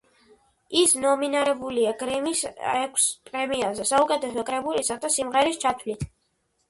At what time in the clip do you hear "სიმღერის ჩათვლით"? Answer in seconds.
5.17-6.09